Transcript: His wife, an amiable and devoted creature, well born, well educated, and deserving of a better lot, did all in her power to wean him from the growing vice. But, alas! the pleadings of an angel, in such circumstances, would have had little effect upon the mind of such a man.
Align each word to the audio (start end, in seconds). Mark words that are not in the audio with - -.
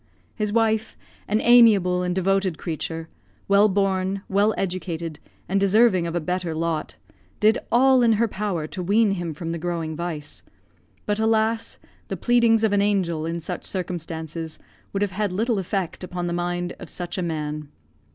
His 0.33 0.51
wife, 0.51 0.97
an 1.27 1.41
amiable 1.41 2.01
and 2.01 2.15
devoted 2.15 2.57
creature, 2.57 3.07
well 3.47 3.69
born, 3.69 4.23
well 4.27 4.51
educated, 4.57 5.19
and 5.47 5.59
deserving 5.59 6.07
of 6.07 6.15
a 6.15 6.19
better 6.19 6.55
lot, 6.55 6.95
did 7.39 7.59
all 7.71 8.01
in 8.01 8.13
her 8.13 8.27
power 8.27 8.65
to 8.65 8.81
wean 8.81 9.11
him 9.11 9.35
from 9.35 9.51
the 9.51 9.59
growing 9.59 9.95
vice. 9.95 10.41
But, 11.05 11.19
alas! 11.19 11.77
the 12.07 12.17
pleadings 12.17 12.63
of 12.63 12.73
an 12.73 12.81
angel, 12.81 13.27
in 13.27 13.39
such 13.39 13.63
circumstances, 13.63 14.57
would 14.91 15.03
have 15.03 15.11
had 15.11 15.31
little 15.31 15.59
effect 15.59 16.03
upon 16.03 16.25
the 16.25 16.33
mind 16.33 16.73
of 16.79 16.89
such 16.89 17.19
a 17.19 17.21
man. 17.21 17.69